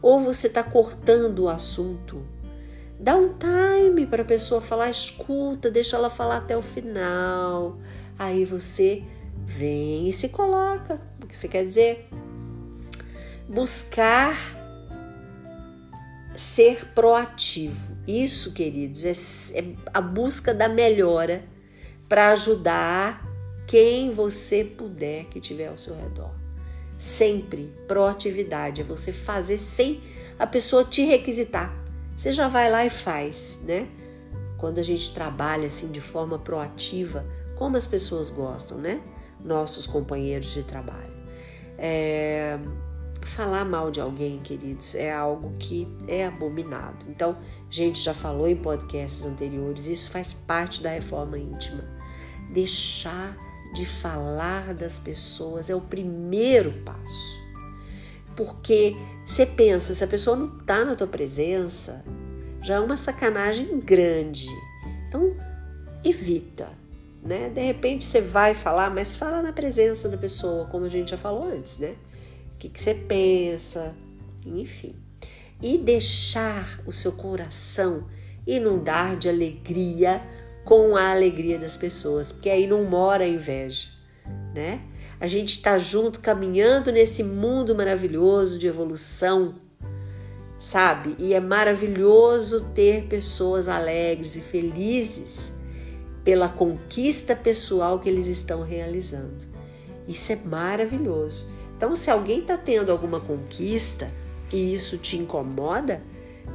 Ou 0.00 0.20
você 0.20 0.46
está 0.46 0.62
cortando 0.62 1.40
o 1.40 1.48
assunto? 1.48 2.22
Dá 2.98 3.16
um 3.16 3.34
time 3.36 4.06
para 4.06 4.22
a 4.22 4.24
pessoa 4.24 4.60
falar, 4.60 4.90
escuta, 4.90 5.70
deixa 5.70 5.96
ela 5.96 6.10
falar 6.10 6.38
até 6.38 6.56
o 6.56 6.62
final. 6.62 7.78
Aí 8.18 8.44
você 8.44 9.02
vem 9.44 10.08
e 10.08 10.12
se 10.12 10.28
coloca. 10.28 11.00
O 11.22 11.26
que 11.26 11.36
você 11.36 11.48
quer 11.48 11.64
dizer? 11.64 12.08
Buscar 13.48 14.36
ser 16.36 16.92
proativo. 16.94 17.96
Isso, 18.06 18.52
queridos, 18.52 19.04
é, 19.04 19.12
é 19.58 19.74
a 19.92 20.00
busca 20.00 20.52
da 20.54 20.68
melhora 20.68 21.44
para 22.08 22.30
ajudar 22.32 23.31
quem 23.66 24.10
você 24.12 24.64
puder 24.64 25.24
que 25.26 25.40
tiver 25.40 25.68
ao 25.68 25.76
seu 25.76 25.96
redor. 25.96 26.30
Sempre 26.98 27.72
proatividade 27.88 28.80
é 28.80 28.84
você 28.84 29.12
fazer 29.12 29.58
sem 29.58 30.02
a 30.38 30.46
pessoa 30.46 30.84
te 30.84 31.04
requisitar. 31.04 31.74
Você 32.16 32.32
já 32.32 32.48
vai 32.48 32.70
lá 32.70 32.84
e 32.84 32.90
faz, 32.90 33.58
né? 33.64 33.88
Quando 34.58 34.78
a 34.78 34.82
gente 34.82 35.12
trabalha 35.12 35.66
assim 35.66 35.88
de 35.88 36.00
forma 36.00 36.38
proativa, 36.38 37.26
como 37.56 37.76
as 37.76 37.86
pessoas 37.86 38.30
gostam, 38.30 38.78
né? 38.78 39.00
Nossos 39.40 39.86
companheiros 39.86 40.52
de 40.52 40.62
trabalho. 40.62 41.12
É, 41.76 42.58
falar 43.26 43.64
mal 43.64 43.90
de 43.90 44.00
alguém, 44.00 44.38
queridos, 44.38 44.94
é 44.94 45.12
algo 45.12 45.56
que 45.58 45.88
é 46.06 46.26
abominado. 46.26 47.06
Então, 47.08 47.36
a 47.68 47.72
gente 47.72 48.00
já 48.00 48.14
falou 48.14 48.46
em 48.46 48.56
podcasts 48.56 49.24
anteriores, 49.24 49.86
isso 49.86 50.10
faz 50.10 50.32
parte 50.32 50.82
da 50.82 50.90
reforma 50.90 51.38
íntima. 51.38 51.84
Deixar 52.52 53.36
de 53.72 53.86
falar 53.86 54.74
das 54.74 54.98
pessoas 54.98 55.70
é 55.70 55.74
o 55.74 55.80
primeiro 55.80 56.72
passo. 56.84 57.42
Porque 58.36 58.94
você 59.26 59.46
pensa, 59.46 59.94
se 59.94 60.04
a 60.04 60.06
pessoa 60.06 60.36
não 60.36 60.58
está 60.58 60.84
na 60.84 60.94
tua 60.94 61.06
presença, 61.06 62.04
já 62.62 62.74
é 62.74 62.80
uma 62.80 62.96
sacanagem 62.96 63.80
grande. 63.80 64.48
Então, 65.08 65.34
evita, 66.04 66.68
né? 67.22 67.48
De 67.48 67.60
repente 67.60 68.04
você 68.04 68.20
vai 68.20 68.54
falar, 68.54 68.90
mas 68.90 69.16
fala 69.16 69.42
na 69.42 69.52
presença 69.52 70.08
da 70.08 70.16
pessoa, 70.16 70.66
como 70.66 70.84
a 70.84 70.88
gente 70.88 71.10
já 71.10 71.18
falou 71.18 71.44
antes, 71.44 71.78
né? 71.78 71.94
O 72.54 72.58
que, 72.58 72.68
que 72.68 72.80
você 72.80 72.94
pensa, 72.94 73.94
enfim. 74.44 74.94
E 75.60 75.78
deixar 75.78 76.80
o 76.86 76.92
seu 76.92 77.12
coração 77.12 78.06
inundar 78.46 79.16
de 79.16 79.28
alegria 79.28 80.22
com 80.64 80.96
a 80.96 81.10
alegria 81.10 81.58
das 81.58 81.76
pessoas, 81.76 82.32
porque 82.32 82.48
aí 82.48 82.66
não 82.66 82.84
mora 82.84 83.24
a 83.24 83.28
inveja, 83.28 83.88
né? 84.54 84.82
A 85.20 85.26
gente 85.26 85.52
está 85.52 85.78
junto 85.78 86.20
caminhando 86.20 86.90
nesse 86.90 87.22
mundo 87.22 87.74
maravilhoso 87.74 88.58
de 88.58 88.66
evolução, 88.66 89.54
sabe? 90.58 91.14
E 91.18 91.32
é 91.32 91.40
maravilhoso 91.40 92.70
ter 92.74 93.04
pessoas 93.04 93.68
alegres 93.68 94.34
e 94.34 94.40
felizes 94.40 95.52
pela 96.24 96.48
conquista 96.48 97.34
pessoal 97.34 97.98
que 97.98 98.08
eles 98.08 98.26
estão 98.26 98.62
realizando. 98.62 99.44
Isso 100.06 100.32
é 100.32 100.36
maravilhoso. 100.36 101.50
Então, 101.76 101.96
se 101.96 102.10
alguém 102.10 102.40
está 102.40 102.56
tendo 102.56 102.92
alguma 102.92 103.20
conquista 103.20 104.10
e 104.52 104.74
isso 104.74 104.98
te 104.98 105.16
incomoda, 105.16 106.00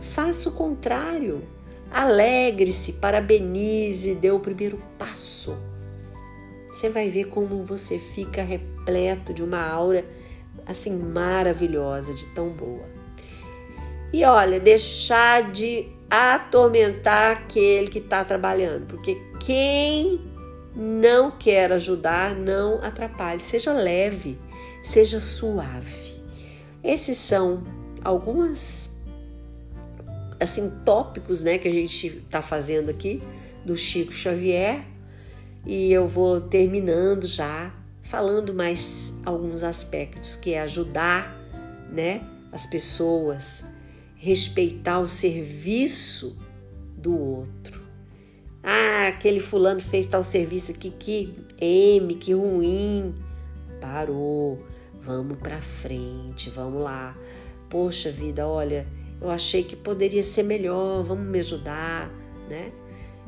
faça 0.02 0.50
o 0.50 0.54
contrário. 0.54 1.42
Alegre-se, 1.92 2.94
parabenize, 2.94 4.16
dê 4.16 4.32
o 4.32 4.40
primeiro 4.40 4.78
passo 4.98 5.56
você 6.78 6.90
vai 6.90 7.10
ver 7.10 7.26
como 7.26 7.64
você 7.64 7.98
fica 7.98 8.44
repleto 8.44 9.34
de 9.34 9.42
uma 9.42 9.60
aura 9.60 10.06
assim 10.64 10.96
maravilhosa, 10.96 12.14
de 12.14 12.24
tão 12.28 12.50
boa. 12.50 12.86
E 14.14 14.24
olha, 14.24 14.60
deixar 14.60 15.52
de 15.52 15.88
atormentar 16.08 17.32
aquele 17.32 17.88
que 17.88 17.98
está 17.98 18.24
trabalhando, 18.24 18.86
porque 18.86 19.20
quem 19.40 20.22
não 20.76 21.32
quer 21.32 21.72
ajudar, 21.72 22.36
não 22.36 22.84
atrapalhe. 22.84 23.42
Seja 23.42 23.74
leve, 23.74 24.38
seja 24.84 25.20
suave. 25.20 26.22
Esses 26.84 27.18
são 27.18 27.64
algumas 28.04 28.88
assim 30.40 30.72
tópicos, 30.86 31.42
né, 31.42 31.58
que 31.58 31.68
a 31.68 31.72
gente 31.72 32.08
está 32.08 32.42
fazendo 32.42 32.90
aqui 32.90 33.22
do 33.66 33.76
Chico 33.76 34.12
Xavier 34.12 34.86
e 35.66 35.92
eu 35.92 36.08
vou 36.08 36.42
terminando 36.42 37.26
já 37.26 37.74
falando 38.04 38.54
mais 38.54 39.12
alguns 39.26 39.64
aspectos 39.64 40.36
que 40.36 40.54
é 40.54 40.62
ajudar, 40.62 41.38
né, 41.92 42.22
as 42.52 42.66
pessoas, 42.66 43.64
respeitar 44.16 45.00
o 45.00 45.08
serviço 45.08 46.38
do 46.98 47.18
outro. 47.18 47.82
Ah, 48.64 49.08
aquele 49.08 49.40
fulano 49.40 49.82
fez 49.82 50.06
tal 50.06 50.24
serviço 50.24 50.72
aqui 50.72 50.90
que 50.90 51.34
M, 51.60 52.16
que 52.16 52.34
ruim. 52.34 53.14
Parou. 53.80 54.58
Vamos 55.02 55.38
para 55.38 55.62
frente, 55.62 56.50
vamos 56.50 56.82
lá. 56.82 57.16
Poxa 57.70 58.12
vida, 58.12 58.46
olha, 58.48 58.86
eu 59.22 59.30
achei 59.30 59.64
que 59.64 59.76
poderia 59.76 60.24
ser 60.24 60.44
melhor, 60.44 61.04
vamos 61.04 61.26
me 61.26 61.40
ajudar, 61.40 62.12
né? 62.50 62.72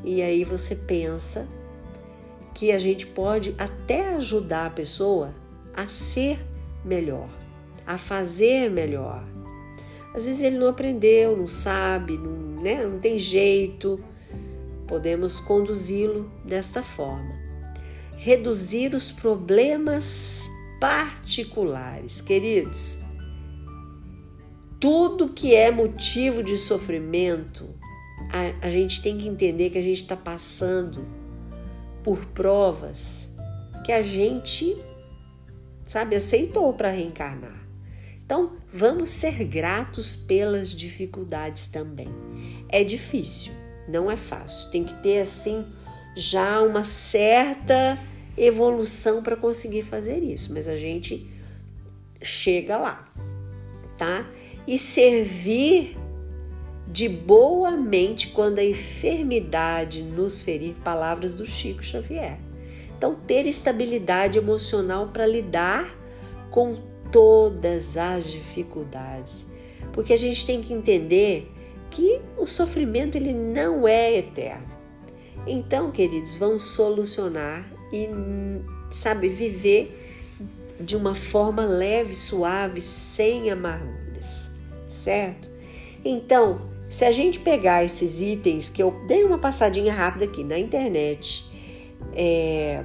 E 0.04 0.22
aí 0.22 0.44
você 0.44 0.76
pensa 0.76 1.48
que 2.54 2.72
a 2.72 2.80
gente 2.80 3.08
pode 3.08 3.56
até 3.58 4.16
ajudar 4.16 4.68
a 4.68 4.70
pessoa 4.70 5.34
a 5.74 5.88
ser 5.88 6.40
melhor, 6.84 7.30
a 7.86 7.98
fazer 7.98 8.70
melhor. 8.70 9.24
Às 10.14 10.26
vezes 10.26 10.42
ele 10.42 10.58
não 10.58 10.68
aprendeu, 10.68 11.38
não 11.38 11.48
sabe, 11.48 12.18
não, 12.18 12.62
né, 12.62 12.84
não 12.84 13.00
tem 13.00 13.18
jeito. 13.18 14.00
Podemos 14.88 15.40
conduzi-lo 15.40 16.30
desta 16.44 16.82
forma. 16.82 17.38
Reduzir 18.18 18.94
os 18.96 19.12
problemas 19.12 20.42
particulares. 20.80 22.22
Queridos, 22.22 22.99
tudo 24.80 25.30
que 25.30 25.54
é 25.54 25.72
motivo 25.72 26.42
de 26.42 26.58
sofrimento, 26.58 27.70
a, 28.32 28.68
a 28.68 28.72
gente 28.72 29.02
tem 29.02 29.18
que 29.18 29.28
entender 29.28 29.70
que 29.70 29.78
a 29.78 29.84
gente 29.84 30.02
está 30.02 30.16
passando 30.16 31.06
por 32.04 32.26
provas 32.28 33.28
que 33.84 33.92
a 33.92 34.02
gente, 34.02 34.76
sabe, 35.86 36.16
aceitou 36.16 36.74
para 36.74 36.92
reencarnar. 36.92 37.60
Então, 38.24 38.58
vamos 38.72 39.10
ser 39.10 39.44
gratos 39.46 40.16
pelas 40.16 40.70
dificuldades 40.70 41.66
também. 41.68 42.10
É 42.70 42.84
difícil, 42.84 43.52
não 43.88 44.10
é 44.10 44.16
fácil. 44.16 44.70
Tem 44.70 44.84
que 44.84 44.94
ter 45.02 45.22
assim 45.22 45.66
já 46.16 46.62
uma 46.62 46.84
certa 46.86 47.98
evolução 48.38 49.24
para 49.24 49.36
conseguir 49.36 49.82
fazer 49.82 50.20
isso, 50.20 50.54
mas 50.54 50.68
a 50.68 50.78
gente 50.78 51.28
chega 52.22 52.78
lá, 52.78 53.12
tá? 53.98 54.30
E 54.70 54.78
servir 54.78 55.98
de 56.86 57.10
boa 57.10 57.72
mente 57.72 58.28
quando 58.28 58.60
a 58.60 58.64
enfermidade 58.64 60.04
nos 60.04 60.44
ferir, 60.44 60.76
palavras 60.84 61.38
do 61.38 61.46
Chico 61.46 61.84
Xavier. 61.84 62.38
Então, 62.96 63.16
ter 63.16 63.48
estabilidade 63.48 64.38
emocional 64.38 65.08
para 65.08 65.26
lidar 65.26 65.98
com 66.52 66.78
todas 67.12 67.98
as 67.98 68.30
dificuldades, 68.30 69.48
porque 69.92 70.14
a 70.14 70.18
gente 70.18 70.46
tem 70.46 70.62
que 70.62 70.72
entender 70.72 71.52
que 71.90 72.22
o 72.38 72.46
sofrimento 72.46 73.16
ele 73.16 73.34
não 73.34 73.88
é 73.88 74.18
eterno. 74.18 74.68
Então, 75.48 75.90
queridos, 75.90 76.38
vamos 76.38 76.62
solucionar 76.62 77.68
e, 77.92 78.08
sabe, 78.92 79.30
viver 79.30 79.96
de 80.80 80.96
uma 80.96 81.16
forma 81.16 81.66
leve, 81.66 82.14
suave, 82.14 82.82
sem 82.82 83.50
amarguras, 83.50 83.99
certo? 85.04 85.50
Então, 86.04 86.62
se 86.90 87.06
a 87.06 87.12
gente 87.12 87.40
pegar 87.40 87.84
esses 87.84 88.20
itens 88.20 88.70
que 88.70 88.82
eu 88.82 88.92
dei 89.08 89.24
uma 89.24 89.38
passadinha 89.38 89.94
rápida 89.94 90.26
aqui 90.26 90.44
na 90.44 90.58
internet 90.58 91.46
é, 92.14 92.84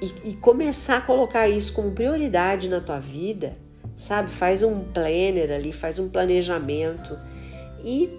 e, 0.00 0.30
e, 0.30 0.34
começar 0.34 0.96
a 0.96 1.00
colocar 1.00 1.48
isso 1.48 1.72
como 1.72 1.92
prioridade 1.92 2.68
na 2.68 2.80
tua 2.80 2.98
vida, 2.98 3.56
sabe? 3.96 4.30
Faz 4.30 4.62
um 4.62 4.92
planner 4.92 5.52
ali, 5.52 5.72
faz 5.72 5.98
um 5.98 6.08
planejamento 6.08 7.16
e 7.84 8.10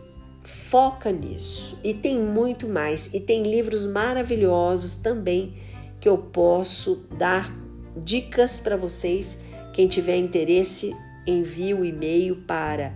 foca 0.43 1.11
nisso. 1.11 1.77
E 1.83 1.93
tem 1.93 2.17
muito 2.19 2.67
mais. 2.67 3.09
E 3.13 3.19
tem 3.19 3.43
livros 3.43 3.85
maravilhosos 3.85 4.95
também 4.95 5.53
que 5.99 6.07
eu 6.07 6.17
posso 6.17 7.07
dar 7.17 7.51
dicas 7.97 8.59
para 8.59 8.77
vocês. 8.77 9.37
Quem 9.73 9.87
tiver 9.87 10.17
interesse, 10.17 10.95
envie 11.27 11.73
o 11.73 11.83
e-mail 11.83 12.37
para 12.47 12.93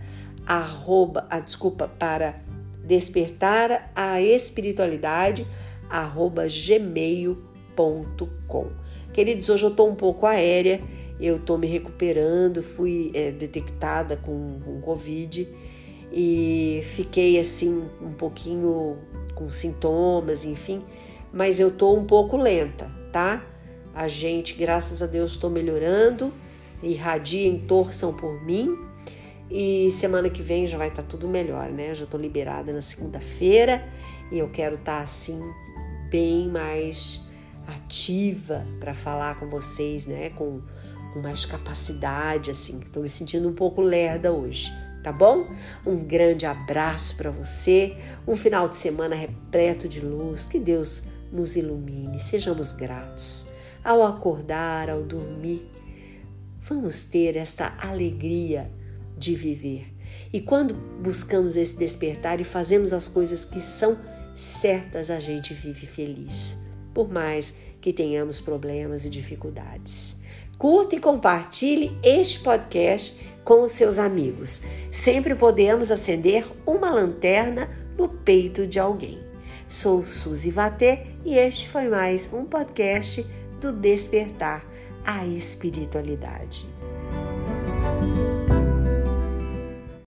arroba, 0.50 1.26
ah, 1.30 1.40
desculpa, 1.40 1.88
para 1.88 2.42
despertar 2.84 3.92
a 3.96 4.22
espiritualidade, 4.22 5.48
arroba 5.90 6.46
gmail.com. 6.48 7.38
Queridos, 9.14 9.48
hoje 9.48 9.64
eu 9.64 9.70
estou 9.70 9.90
um 9.90 9.96
pouco 9.96 10.26
aérea 10.26 10.82
eu 11.20 11.38
tô 11.38 11.58
me 11.58 11.68
recuperando, 11.68 12.64
fui 12.64 13.12
é, 13.14 13.30
detectada 13.30 14.16
com, 14.16 14.62
com 14.64 14.80
Covid 14.80 15.48
e 16.12 16.82
fiquei 16.86 17.38
assim 17.38 17.84
um 18.02 18.14
pouquinho 18.14 18.98
com 19.36 19.52
sintomas, 19.52 20.46
enfim, 20.46 20.82
mas 21.34 21.60
eu 21.60 21.72
tô 21.72 21.94
um 21.94 22.06
pouco 22.06 22.38
lenta, 22.38 22.90
tá? 23.12 23.46
A 23.94 24.08
gente, 24.08 24.54
graças 24.54 25.02
a 25.02 25.06
Deus, 25.06 25.32
estou 25.32 25.50
melhorando. 25.50 26.32
Irradiem, 26.82 27.60
torçam 27.60 28.14
por 28.14 28.42
mim. 28.46 28.89
E 29.50 29.92
semana 30.00 30.30
que 30.30 30.42
vem 30.42 30.68
já 30.68 30.78
vai 30.78 30.90
estar 30.90 31.02
tá 31.02 31.08
tudo 31.08 31.28
melhor, 31.28 31.70
né? 31.70 31.94
já 31.96 32.04
estou 32.04 32.20
liberada 32.20 32.72
na 32.72 32.82
segunda-feira 32.82 33.84
e 34.32 34.38
eu 34.38 34.50
quero 34.50 34.76
estar 34.76 34.98
tá, 34.98 35.04
assim 35.04 35.40
bem 36.10 36.48
mais 36.48 37.28
ativa 37.68 38.66
para 38.80 38.94
falar 38.94 39.40
com 39.40 39.48
vocês, 39.48 40.06
né? 40.06 40.32
Com, 40.32 40.62
com 41.14 41.20
mais 41.20 41.46
capacidade, 41.46 42.52
assim. 42.52 42.80
Estou 42.84 43.04
me 43.04 43.10
sentindo 43.10 43.48
um 43.48 43.54
pouco 43.54 43.82
lerda 43.82 44.32
hoje, 44.32 44.72
tá 45.04 45.12
bom? 45.12 45.48
Um 45.86 45.98
grande 45.98 46.46
abraço 46.46 47.16
para 47.16 47.30
você, 47.30 47.96
um 48.28 48.36
final 48.36 48.68
de 48.68 48.76
semana 48.76 49.16
repleto 49.16 49.88
de 49.88 50.00
luz, 50.00 50.46
que 50.46 50.60
Deus 50.60 51.04
nos 51.32 51.56
ilumine, 51.56 52.20
sejamos 52.20 52.74
gratos. 52.74 53.48
Ao 53.84 54.04
acordar, 54.04 54.90
ao 54.90 55.04
dormir, 55.04 55.62
vamos 56.62 57.04
ter 57.04 57.36
esta 57.36 57.76
alegria 57.80 58.70
de 59.20 59.36
viver. 59.36 59.94
E 60.32 60.40
quando 60.40 60.74
buscamos 60.74 61.56
esse 61.56 61.74
despertar 61.74 62.40
e 62.40 62.44
fazemos 62.44 62.94
as 62.94 63.08
coisas 63.08 63.44
que 63.44 63.60
são 63.60 63.98
certas, 64.36 65.10
a 65.10 65.20
gente 65.20 65.54
vive 65.54 65.86
feliz, 65.86 66.58
por 66.94 67.12
mais 67.12 67.54
que 67.82 67.92
tenhamos 67.92 68.40
problemas 68.40 69.06
e 69.06 69.10
dificuldades. 69.10 70.16
Curta 70.58 70.96
e 70.96 71.00
compartilhe 71.00 71.98
este 72.04 72.40
podcast 72.40 73.18
com 73.44 73.64
os 73.64 73.72
seus 73.72 73.98
amigos. 73.98 74.62
Sempre 74.92 75.34
podemos 75.34 75.90
acender 75.92 76.46
uma 76.66 76.90
lanterna 76.90 77.70
no 77.98 78.10
peito 78.10 78.68
de 78.68 78.80
alguém. 78.80 79.20
Sou 79.68 80.06
Suzy 80.06 80.52
Vatê 80.52 81.08
e 81.26 81.38
este 81.38 81.70
foi 81.70 81.88
mais 81.88 82.30
um 82.34 82.46
podcast 82.46 83.26
do 83.62 83.72
Despertar 83.72 84.66
a 85.06 85.26
Espiritualidade. 85.26 86.66